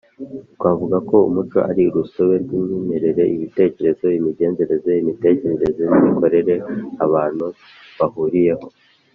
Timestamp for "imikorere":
5.99-6.53